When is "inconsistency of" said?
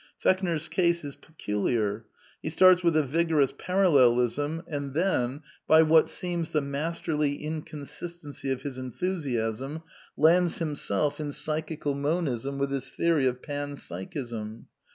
7.35-8.63